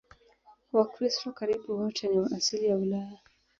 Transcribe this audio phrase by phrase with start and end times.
[0.75, 3.19] Wakristo karibu wote ni wa asili ya Ulaya.